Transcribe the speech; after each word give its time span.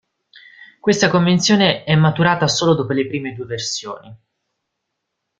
Questa 0.79 1.11
convenzione 1.11 1.83
è 1.83 1.95
maturata 1.95 2.47
solo 2.47 2.73
dopo 2.73 2.91
le 2.91 3.05
prime 3.05 3.35
due 3.35 3.45
versioni. 3.45 4.17